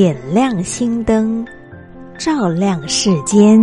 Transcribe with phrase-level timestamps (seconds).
[0.00, 1.44] 点亮心灯，
[2.16, 3.60] 照亮世间。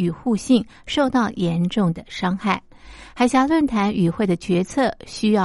[0.00, 2.60] 与互信受到严重的伤害，
[3.14, 5.44] 海峡论坛与会的决策需要。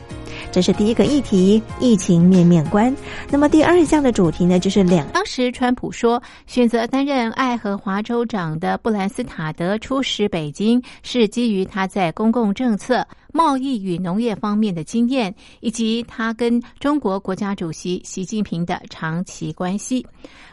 [0.51, 2.93] 这是第一个议题，疫情面面观。
[3.29, 5.07] 那么第二项的主题呢，就是两。
[5.09, 13.07] 当时川普说，选择担任爱荷华州长的布兰斯塔德出使北京，是基于他在公共政策。
[13.33, 20.05] 贸易与农业方面的经验，以及他跟中国国家主席习近平的长期关系。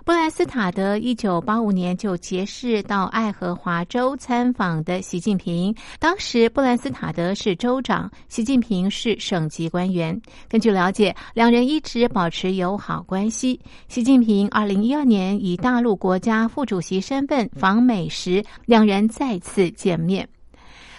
[0.04, 10.18] 布莱斯塔德一九八五年就结识到爱荷华州参访的习近平，当时布莱斯塔德是州长，习近平是省级官员。
[10.48, 13.60] 根据了解，两人一直保持友好关系。
[13.88, 20.26] 习近平二零一二年以大陆国家副主席身份访美时，两人再次见面。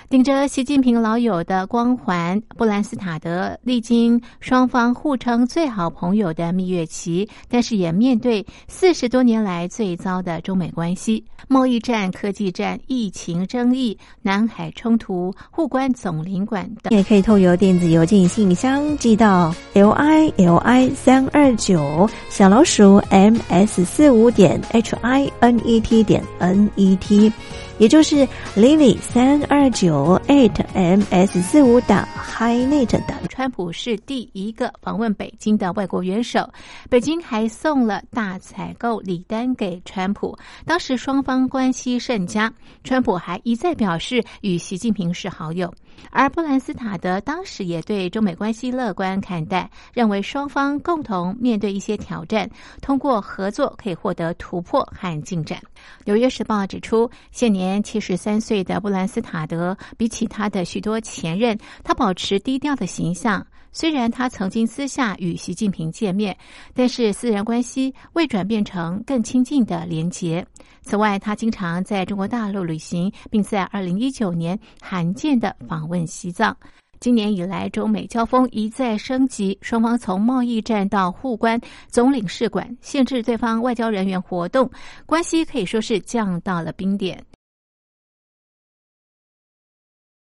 [0.10, 16.92] 顶着习近平老友的光环，布兰斯塔德历经双方互称最好朋友的蜜月期，但是也面对四十多年来最糟的中美关系、贸易战、科技战、疫情争议、南海冲突、互关总领馆等。
[16.92, 26.68] 也可以透过电子邮件信箱寄到 l i l i 三二九小老鼠 m s 四五点 h i n e t 点 n
[26.76, 27.32] e t。
[27.80, 28.28] 也就是
[28.58, 33.14] Lily 三二九 eight ms 四五档 highnet 的。
[33.30, 36.48] 川普是第一个访问北京的外国元首，
[36.90, 40.38] 北京还送了大采购礼单给川普。
[40.66, 42.52] 当时双方关系甚佳，
[42.84, 45.74] 川普还一再表示与习近平是好友。
[46.12, 52.50] 而布兰斯塔德当时也对中美关系乐观看待，认为双方共同面对一些挑战，
[52.82, 55.60] 通过合作可以获得突破和进展。
[56.06, 63.46] 《纽约时报》指出，现年年七十三岁的布兰斯塔德，比起他的许多前任，他保持低调的形象。
[63.72, 66.36] 虽然他曾经私下与习近平见面，
[66.74, 70.44] 但是私人关系未转变成更亲近的连结。
[70.82, 76.56] 此外，他经常在中国大陆旅行，并在二零一九年罕见的访问西藏。
[77.00, 84.70] 今年以来，中美交锋一再升级，双方从贸易战到互关总领事馆，限制对方外交人员活动，
[85.06, 87.24] 关系可以说是降到了冰点。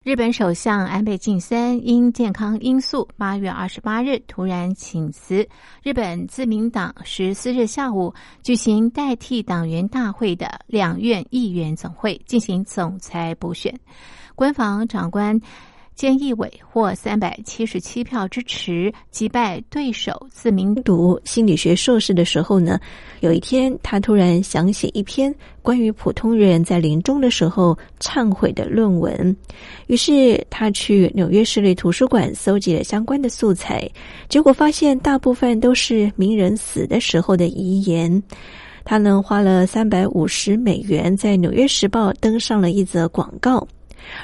[0.08, 5.46] 日本首相安倍晋三因健康因素，八月二十八日突然请辞。
[5.84, 13.78] 日本自民党十四日下午举行代替党员大会的两院议员总会，进行总裁补选。
[14.34, 15.42] 官房长官。
[15.98, 22.80] 菅义伟获三百七十七票支持击败对手自民读心理学硕士的时候呢，
[23.22, 25.34] 有一天他突然想写一篇
[25.64, 29.36] 关于普通人在临终的时候忏悔的论文，
[29.88, 33.90] 于是他去纽约市立图书馆搜集了相关的素材，
[34.30, 38.22] 结果发现大部分都是名人死的时候的遗言。
[38.86, 43.68] 他呢花了三百五十美元在《纽约时报》登上了一则广告。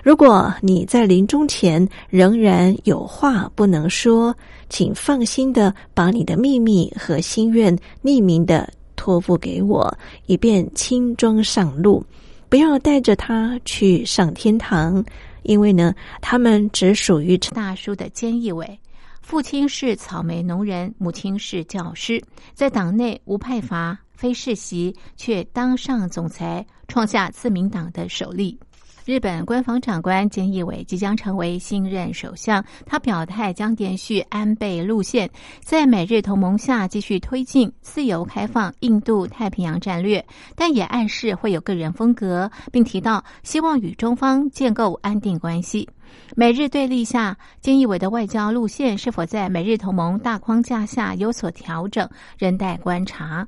[0.04, 4.36] 如果你在临终前仍然有话不能说，
[4.70, 12.04] 请放心的把你的秘密和心愿匿名的托付给我，以便轻装上路。
[12.50, 15.04] 不要带着他去上天堂，
[15.42, 18.80] 因为呢，他们只属于大叔的菅义伟。
[19.22, 22.22] 父亲是草莓农人，母亲是教师，
[22.54, 28.60] 在党内无派阀、非世袭，却当上总裁，创下自民党的首例。
[29.06, 35.30] 日本官房长官菅义伟即将成为新任首相，他表态将延续安倍路线，
[35.62, 45.90] 在美日同盟下继续推进自由开放印度太平洋战略，但也暗示会有个人风格，并提到希望与中方建构安定关系。
[46.36, 53.48] 美日对立下，菅义伟的外交路线是否在美日同盟大框架下有所调整，仍待观察。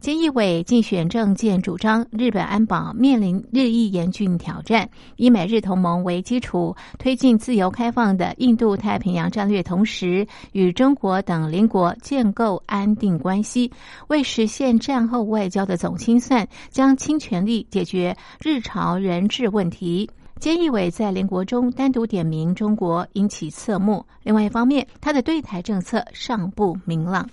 [0.00, 13.70] 菅义伟竞选政见主张，日本安保面临日益严峻挑战，以美日同盟为基础，推进自由开放的印度太平洋战略，同时与中国等邻国建构安定关系，
[14.08, 20.10] 为实现战后外交的总清算，将倾全力解决日朝人质问题。
[20.40, 24.04] 菅义伟在联国中单独点名中国，引起侧目。
[24.22, 27.28] 另外一方面，他的对台政策尚不明朗。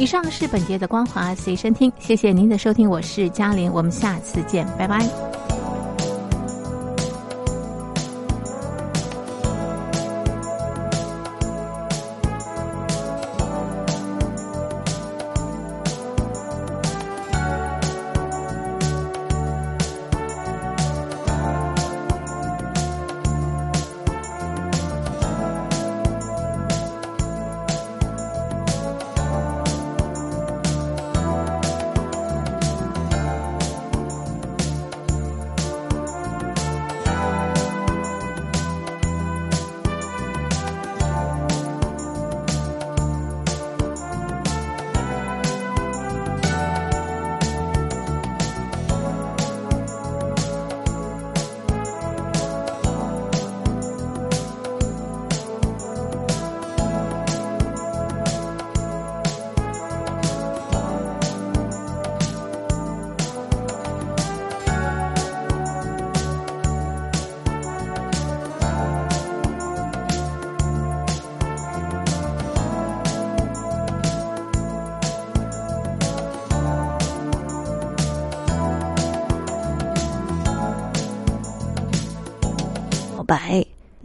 [0.00, 5.35] 以上是本节的光华随身听，谢谢您的收听，我是嘉玲，我们下次见，拜拜。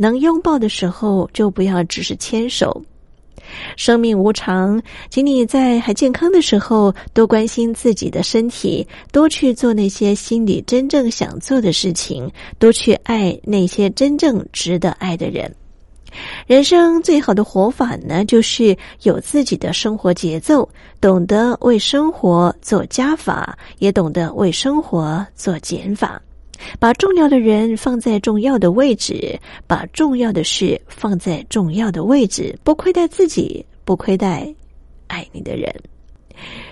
[0.02, 2.82] 能拥抱的时候，就不要只是牵手。
[3.78, 4.82] 生命无常，
[5.12, 15.54] 请你在还健康的时候多关心自己的身体，多去做那些心里真正想做的事情，多去爱那些真正值得爱的人。
[16.48, 20.68] 人生最好的活法呢，就是有自己的生活节奏，
[21.00, 26.20] 懂得为生活做加法，也懂得为生活做减法。
[26.80, 34.54] 把重要的人放在重要的位置，把重要的事放在重要的位置，不亏待自己，不亏待
[35.08, 35.74] 爱你的人。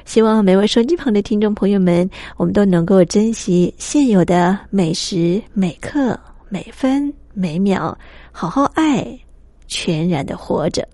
[0.05, 7.95] 希望每位手机旁的听众朋友们，我们都能够珍惜现有的每时每刻、每分每秒，
[8.31, 9.17] 好好爱，
[9.67, 10.87] 全然的活着。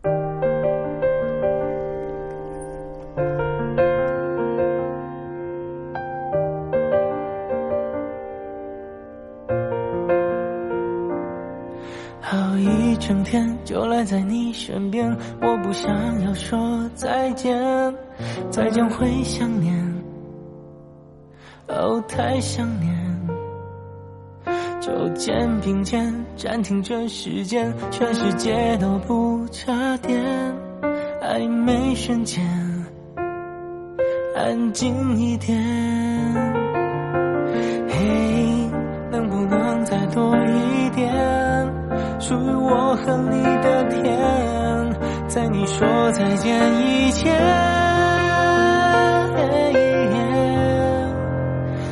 [13.06, 15.08] 一整天就赖在你身边，
[15.40, 17.56] 我不想要说再见，
[18.50, 19.80] 再见会想念，
[21.68, 23.28] 哦，太想念。
[24.82, 30.20] 就肩并肩暂停这时间，全世界都不插电，
[31.22, 32.44] 暧昧瞬间，
[34.36, 36.55] 安静一点。
[42.28, 44.18] 属于我和你的天，
[45.28, 47.32] 在你说再见以前，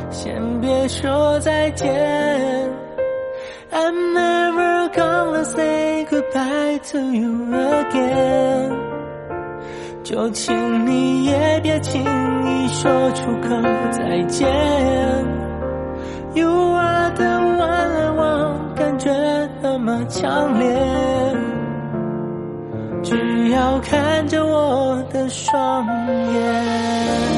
[0.09, 1.87] 先别说再见。
[3.71, 7.29] I'm never gonna say goodbye to you
[7.91, 8.71] again。
[10.03, 13.49] 就请你也别轻易说出口
[13.91, 15.42] 再见。
[19.83, 21.35] 么强烈，
[23.03, 25.85] 只要看着我的双
[26.33, 27.32] 眼。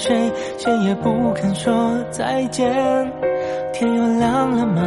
[0.00, 0.32] 谁
[0.86, 1.72] 也不肯说
[2.10, 2.72] 再见，
[3.72, 4.82] 天又亮了吗？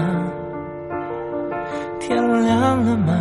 [2.00, 3.14] 天亮了吗？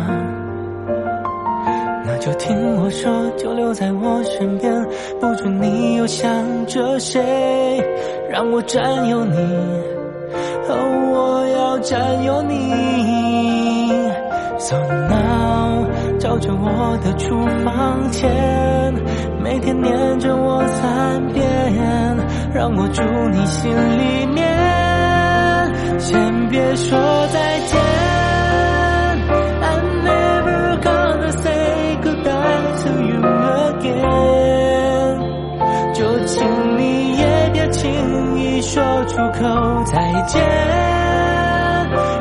[2.03, 4.73] 那就听我说，就留在我身边，
[5.21, 7.21] 不准你又想着谁，
[8.27, 9.37] 让我占有你，
[10.67, 10.75] 哦，
[11.13, 12.73] 我要占有你。
[14.57, 15.85] So now，
[16.19, 18.93] 照着我的厨房前，
[19.43, 21.43] 每天念着我三遍。
[22.53, 24.47] 让我住你心里面，
[25.99, 26.97] 先别说
[27.27, 27.81] 再见。
[29.59, 33.19] I'm never gonna say goodbye to you
[33.71, 35.17] again。
[35.93, 40.41] 就请你也别轻易说出口再见。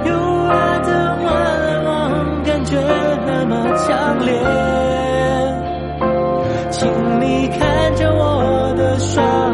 [0.07, 0.17] You
[0.49, 1.91] are the one，我
[2.47, 2.81] 感觉
[3.27, 4.33] 那么强烈，
[8.03, 9.52] 着我的双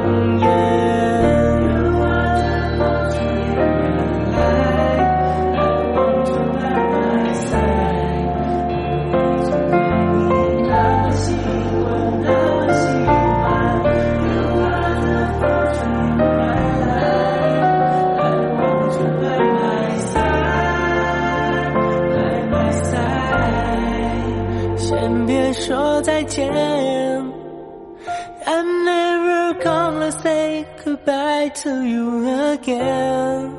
[31.68, 33.50] to you again。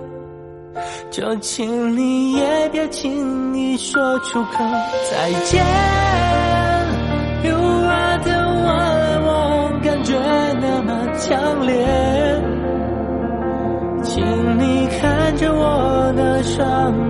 [1.12, 4.64] 就请你也别轻易说出口
[5.12, 5.64] 再见。
[7.44, 10.14] You are the one，I want，感觉
[10.60, 12.42] 那么强烈，
[14.04, 14.24] 请
[14.58, 17.09] 你看着我的双眼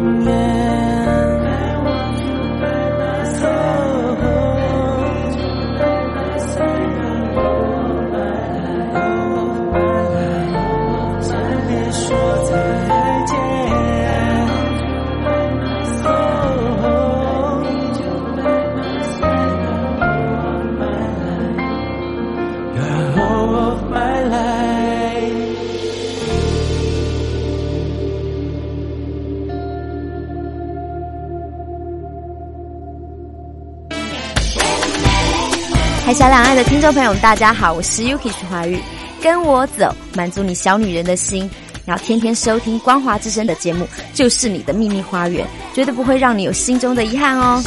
[36.09, 38.79] 海峡两岸的听众朋友们，大家好，我是 Yuki 徐怀玉，
[39.21, 41.47] 跟我走，满足你小女人的心。
[41.85, 47.61] 然后天天收听光华之声的节目，就是你的秘密花园，绝对不会让你有心中的遗憾哦。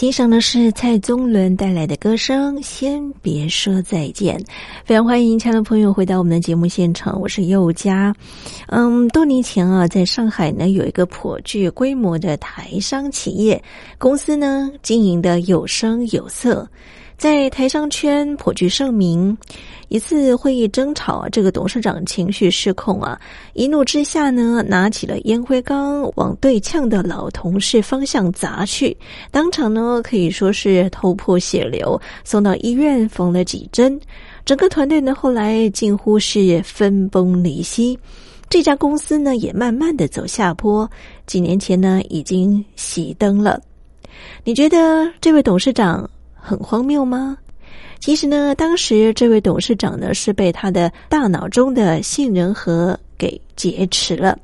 [0.00, 4.38] 欣赏的是蔡宗伦带来的歌声《先别说再见》，
[4.82, 8.10] 非常欢迎亲爱的朋友回到我们的节目现场，我是佑佳。
[8.68, 13.62] 嗯，多年前啊，在上海呢有一个颇具规模的台商企业
[13.98, 16.66] 公司呢，经营的有声有色。
[17.20, 19.36] 在台商圈颇具盛名。
[19.88, 23.20] 一次会议争吵，这个董事长情绪失控啊，
[23.52, 28.96] 一怒之下呢，拿起了烟灰缸往对呛的老同事方向砸去，
[29.30, 34.00] 当场呢可以说是头破血流，送到医院缝了几针。
[34.46, 37.98] 整个团队呢后来近乎是分崩离析，
[38.48, 40.90] 这家公司呢也慢慢的走下坡，
[41.26, 43.60] 几年前呢已经熄灯了。
[44.42, 46.08] 你觉得这位董事长？
[46.40, 47.36] 很荒谬吗？
[48.00, 54.38] 其实呢，当时这位董事长呢是被他的大脑中的杏仁核给劫持了。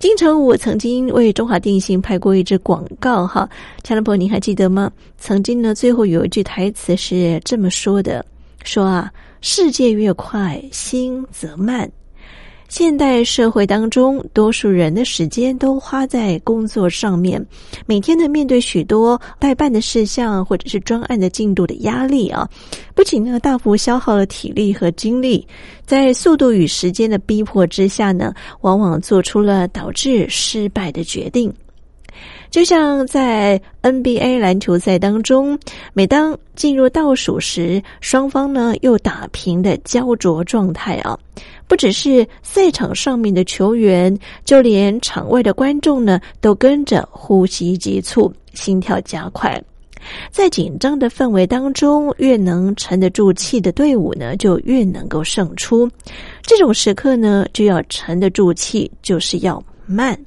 [0.00, 3.48] 金城武曾经为中华电信拍过一支广告，哈，
[3.84, 4.90] 亲爱的朋友，您还记得吗？
[5.18, 8.24] 曾经呢，最后有一句台词是这么说的
[8.64, 11.90] ：“说啊，世界越快，心则慢。”
[12.70, 17.44] 现代社会当中，多数人的时间都花在工作上面，
[17.84, 22.48] 每天呢面对许多待办的事项或者是专案的进度的压力啊，
[22.94, 25.44] 不仅呢大幅消耗了体力和精力，
[25.84, 31.52] 在速度与时间的逼迫之下呢，往往做出了导致失败的决定。
[32.50, 35.58] 就像在 NBA 篮球赛当中，
[35.92, 41.18] 每当进入倒数时，双方呢又打平的焦灼状态啊。
[41.70, 49.62] 不只是赛场上面的球员，就连场外的观众呢，都跟着呼吸急促，心跳加快。
[50.32, 55.88] 在紧张的氛围当中，越能沉得住气的队伍呢，就越能够胜出。
[56.42, 60.18] 这种时刻呢，就要沉得住气，就是要慢。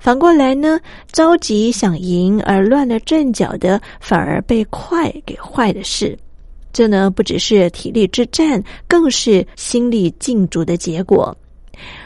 [0.00, 0.80] 反过来呢，
[1.12, 6.18] 着急想赢而乱了阵脚的，反而被快给坏的事。
[6.74, 11.34] 这呢，不只是体力之战，更是心力尽逐的结果。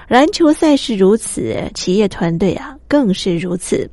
[0.07, 3.91] 篮球赛是如此，企业团队啊更是如此。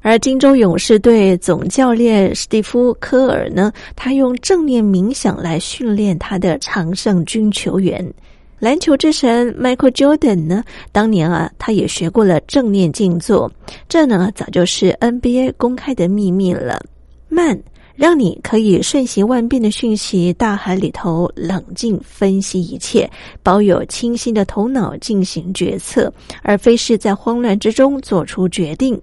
[0.00, 8.12] 而金州勇士队总教练史蒂夫·科尔呢，他用正念冥想来训练他的常胜军球员。
[8.58, 13.50] 篮球之神 Michael Jordan 呢，当年啊，他也学过了正念静坐。
[13.88, 16.80] 这呢，早就是 NBA 公开的秘密了。
[17.28, 17.58] 慢。
[17.94, 23.08] 让你可以瞬息万变的讯息大海里头冷静分析一切，
[23.42, 29.00] 保有清晰的头脑进行决策，而非是在慌乱之中做出决定。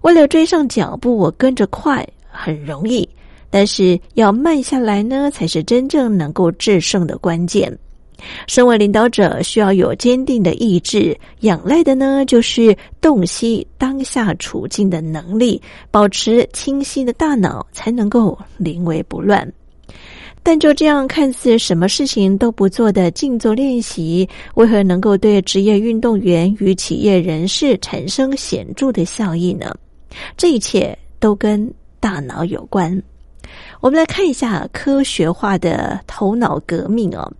[0.00, 3.08] 为了追上脚步，我跟着快很容易，
[3.50, 7.78] 但是要慢下来呢，才是真正能够制胜的关键。
[8.46, 19.50] 身为领导者，需要有坚定的意志，仰赖的呢就是洞悉当下处境的能力，保持清晰的大脑，才能够临危不乱。
[20.44, 29.72] 但就这样看似什么事情都不做的静坐练习，为何能够对职业运动员与企业人士产生显著的效益呢？
[30.36, 33.00] 这一切都跟大脑有关。
[33.80, 37.32] 我们来看一下科学化的头脑革命哦。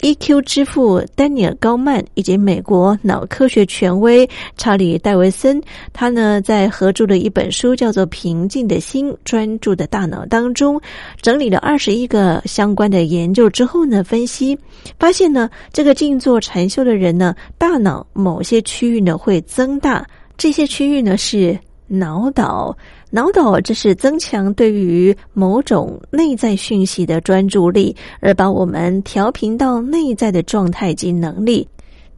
[0.00, 0.42] E.Q.
[0.42, 10.80] 之父丹尼尔·高曼以及美国脑科学权威查理·戴维森，他呢在合著的一本书叫做《平静的心，专注的大脑》当中，
[11.20, 14.58] 整理了二十一个相关的研究之后呢，分析
[14.98, 20.04] 发现呢，这个静坐禅修的人呢，大脑某些区域呢会增大，
[20.36, 21.56] 这些区域呢是
[21.92, 22.76] 脑岛。
[23.10, 31.68] 脑岛，这是增强对于某种内在讯息的专注力，而把我们调频到内在的状态及能力。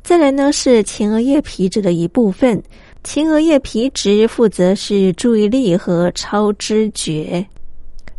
[0.05, 2.63] 再来呢，是前额叶皮质的一部分。
[3.03, 7.45] 前额叶皮质负责是注意力和超知觉。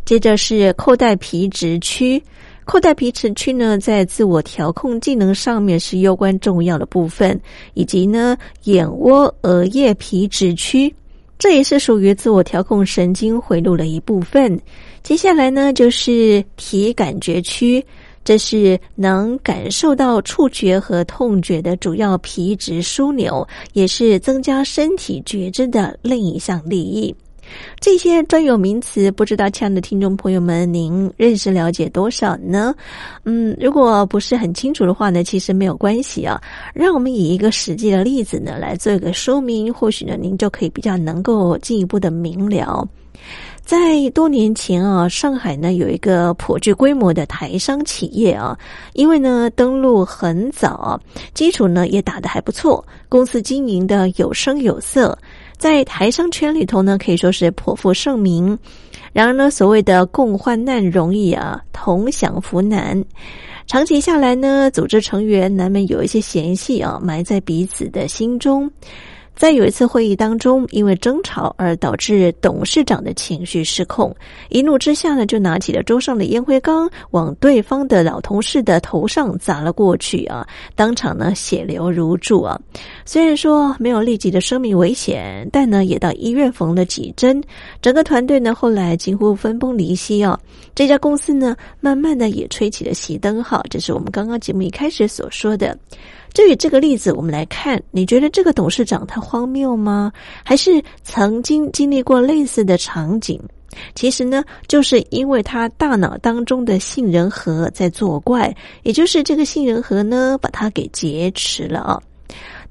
[0.04, 2.22] 接着是扣带皮质区，
[2.64, 7.40] 扣带皮质区呢，在自我调控技能上面是攸关重要的部分，
[7.74, 10.94] 以及呢，眼窝额叶皮质区。
[11.38, 14.58] 这也是属于自我调控神经回路的一部分。
[15.02, 17.84] 接下来呢，就是体感觉区，
[18.24, 27.14] 这是能感受到触觉和痛觉的主要皮质枢纽，也是增加身体觉知的另一项利益。
[27.80, 32.74] 这些专有名词，不知道亲爱的听众朋友们，您认识了解多少呢？
[33.24, 36.40] 嗯，如果不是很清楚的话呢，其实没有关系啊。
[36.74, 42.86] 让我们以一个实际的例子呢来做一个说明，或许呢您就可以比较能够进一步的明了。
[43.64, 48.56] 在多年前啊，上海呢有一个颇具规模的台商企业啊，
[48.92, 51.00] 因为呢登陆很早，
[51.34, 55.18] 基础呢也打得还不错，公司经营的有声有色。
[55.58, 58.58] 在台商圈里头呢，可以说是颇负盛名。
[59.12, 63.02] 然而呢，所谓的共患难容易啊，同享福难。
[63.66, 68.70] 长期下来呢，组织成员难免有一些嫌隙啊，埋在彼此的心中。
[69.36, 74.14] 在有一次会议当中，因为争吵而导致董事长的情绪失控，
[74.48, 80.46] 一怒之下呢，就拿起了桌上的烟灰缸，往对方的老同事的头上砸了过去啊！
[80.74, 82.58] 当场呢，血流如注啊！
[83.04, 87.42] 虽然说没有立即的生命危险，但呢，也到医院缝了几针。
[87.82, 90.40] 整个团队呢，后来几乎分崩离析啊！
[90.74, 93.62] 这家公司呢，慢慢的也吹起了熄灯号。
[93.68, 95.76] 这是我们刚刚节目一开始所说的。
[96.32, 100.12] 至于这个例子，我们来看，你觉得这个董事长他荒谬吗？
[100.44, 103.40] 还是曾经经历过类似的场景？
[103.94, 112.00] 其实呢，就是因为他大脑当中的杏仁核在作怪，也就是这个杏仁核呢，把它给劫持了啊。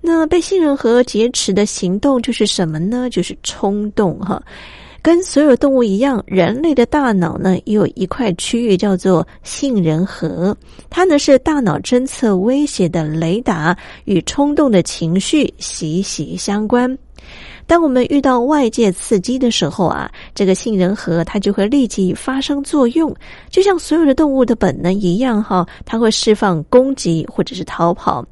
[0.02, 3.10] 那被杏仁核劫持的行动就是什么呢？
[3.10, 4.42] 就是冲动哈。
[5.06, 10.58] 跟所有动物一样，人类的大脑呢也有一块区域叫做杏仁核，
[10.90, 16.98] 它呢是大脑侦测威胁的雷达，与冲动的情绪息息相关。
[17.68, 23.16] 当我们遇到外界刺激的时候啊，这个杏仁核它就会立即发生作用，
[23.52, 28.26] 就像所有的动物的本能一样哈，它会释放攻击或者是逃跑。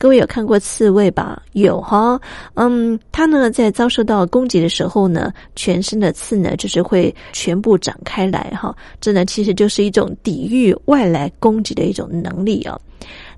[0.00, 1.42] 各位有看过刺猬吧？
[1.52, 2.18] 有哈，
[2.54, 12.80] 嗯，它呢在遭受到攻击的时候呢，全身的刺呢就是会全部展开来哈，这呢其实就是一种抵御外来攻击的一种能力啊。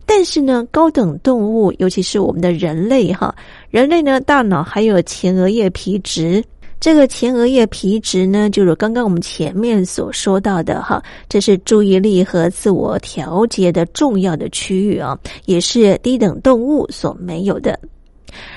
[0.07, 3.35] 但是呢，高等动物，尤其是我们的人类哈，
[3.69, 6.41] 人类呢大脑还有前额叶皮质。
[6.83, 17.79] 这个前额叶皮质呢，就是刚刚我们前面所说到的哈，这是注意力和自我调节的重要的区域啊，也是低等动物所没有的。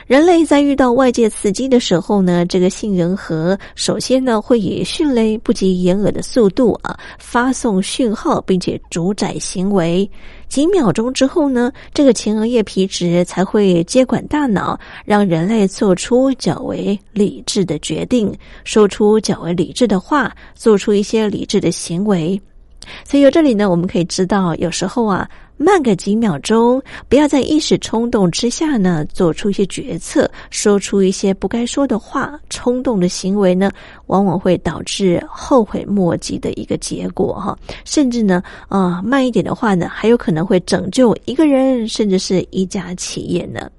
[0.07, 10.09] 人类在遇到外界刺激的时候呢，这个杏仁核首先呢会以迅雷不及掩耳的速度啊发送讯号，并且主宰行为。
[10.55, 22.41] 几秒钟之后呢，这个前额叶皮质才会接管大脑，让人类做出较为理智的决定，说出较为理智的话，做出一些理智的行为。
[23.03, 33.71] 所以，由这里呢，我们可以知道，有时候啊，慢个几秒钟，不要在一时冲动之下呢，做出一些决策，说出一些不该说的话，冲动的行为呢，
[34.07, 37.57] 往往会导致后悔莫及的一个结果哈。
[37.85, 43.71] 甚至呢，啊，慢一点的话呢，还有可能会拯救一个人，甚至是一家企业呢。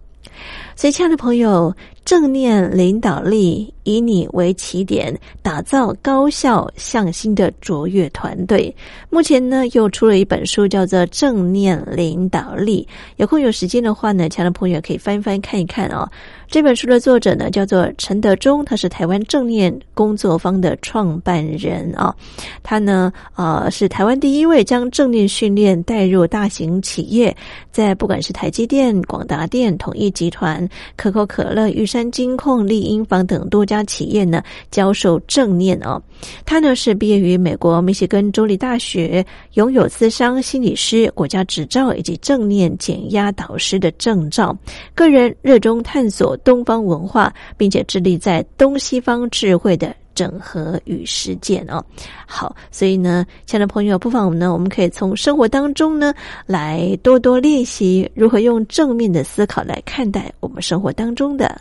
[0.77, 1.75] 所以，亲爱的朋友。
[2.05, 5.12] 正念领导力，以你为起点，
[5.43, 8.73] 打造高效向心的卓越团队。
[9.11, 12.87] 目前呢，又出了一本书，叫做《正念领导力》。
[13.17, 16.09] 有空有时间的话呢，亲爱的朋友可以翻一翻看一看哦。
[16.47, 22.15] 这本书的作者呢，叫做陈德忠，他是台湾正念工作坊的创办人啊。
[22.62, 27.37] 他呢，呃，是台湾第一位将正念训练带入大型企业，
[27.73, 30.65] 在不管是台积电、广达电、统一集团、
[30.96, 36.00] 可口可乐、玉山金控、丽婴房等多家企业呢，教授正念哦。
[36.44, 39.24] 他呢是毕业于美国密歇根州立大学，
[39.55, 44.57] 拥有资商心理师国家执照以及正念减压导师的证照，
[44.94, 46.37] 个人热衷探索。
[46.46, 51.81] 东方文化，并且致力在东西方智慧的整合与实践哦。
[52.26, 56.12] 好，所以呢，亲爱的朋友，不妨我们呢，我们可以从生活当中呢，
[56.46, 61.61] 来多多练习如何用正面的思考来看待我们生活当中的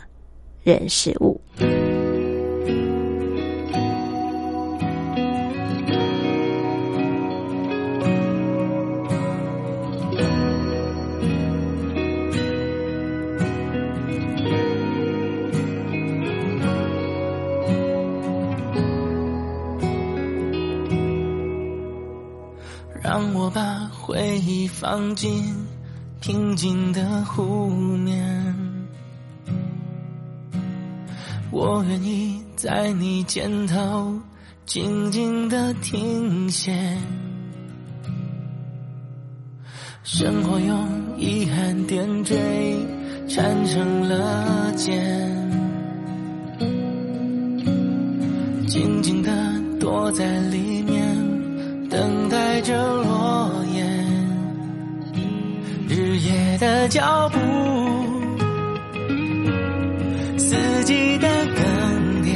[0.64, 1.40] 人事物。
[23.08, 25.54] 让我把回忆放进
[26.20, 28.52] 平静的湖面，
[31.52, 34.12] 我愿意在你肩头
[34.64, 36.98] 静静的停歇。
[40.02, 40.76] 生活用
[41.16, 42.36] 遗憾点缀，
[43.28, 44.92] 缠成了茧。
[48.66, 49.30] 静静的
[49.78, 50.75] 躲在里
[56.88, 57.38] 脚步，
[60.38, 61.64] 四季的更
[62.22, 62.28] 迭，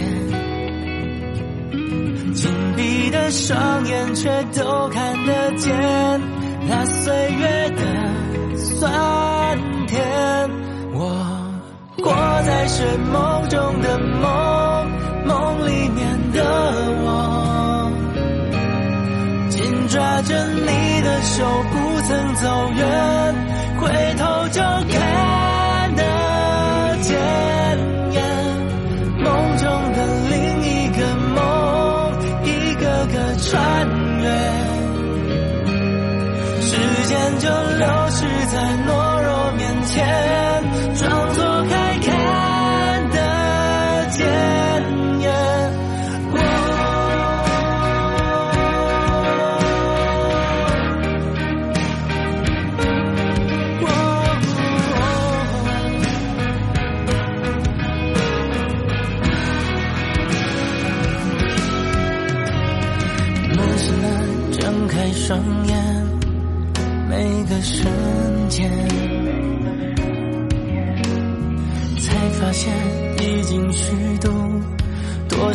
[2.34, 5.72] 紧闭的双眼却都看得见
[6.68, 7.82] 那岁月的
[8.58, 10.50] 酸甜。
[10.94, 11.00] 我
[12.02, 12.10] 活
[12.44, 14.90] 在睡梦中的梦，
[15.26, 16.42] 梦里面的
[17.04, 17.92] 我，
[19.48, 23.49] 紧抓着你的手，不曾走远，
[23.80, 23.88] 回
[24.18, 26.02] 头就看得
[27.02, 27.08] 见。
[29.22, 29.98] 梦中的
[30.30, 30.98] 另一个
[31.34, 31.38] 梦，
[32.44, 33.58] 一个个穿
[34.20, 34.24] 越，
[36.62, 36.68] 时
[37.08, 38.18] 间就流逝
[38.52, 38.54] 在
[38.86, 38.90] 诺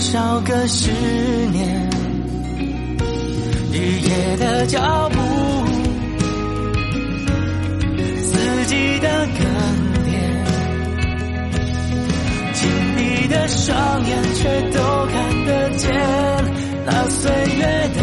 [0.06, 0.92] 少个十
[1.52, 1.90] 年。
[3.74, 5.18] 日夜的脚步，
[8.22, 9.40] 四季的更
[10.06, 10.14] 迭，
[12.54, 15.16] 紧闭的双眼却都看
[15.46, 15.92] 得见
[16.86, 17.66] 那岁月
[17.96, 18.00] 的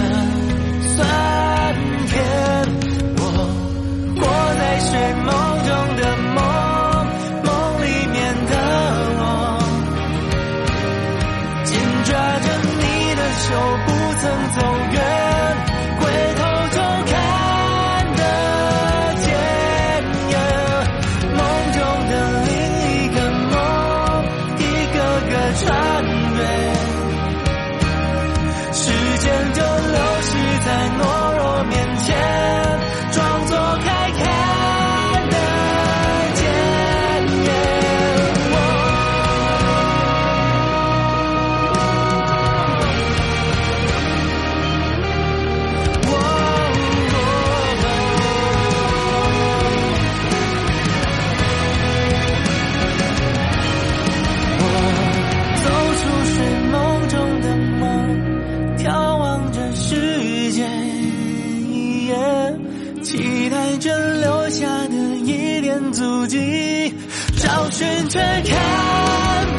[63.78, 66.94] 这留下的一点足迹，
[67.38, 69.51] 找寻却看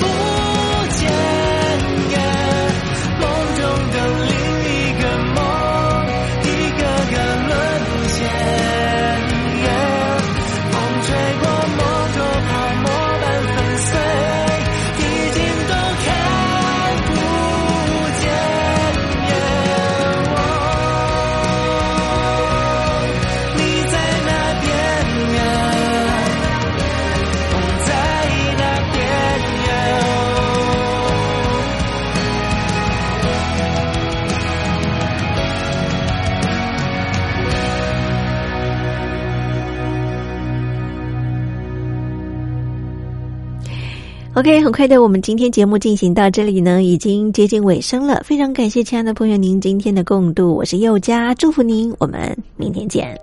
[44.43, 48.21] OK，很快的，我们今天节目进行到这里呢，已经接近尾声了。
[48.25, 53.17] 非常感谢亲爱的朋友您今天的共度，我是佑佳，祝福您，我们明天见。